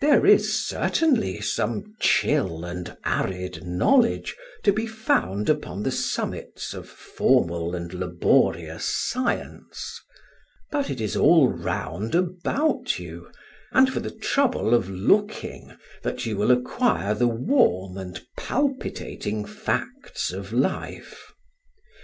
[0.00, 6.88] There is certainly some chill and arid knowledge to be found upon the summits of
[6.88, 10.00] formal and laborious science;
[10.72, 13.30] but it is all round about you,
[13.70, 20.32] and for the trouble of looking, that you will acquire the warm and palpitating facts
[20.32, 21.32] of life.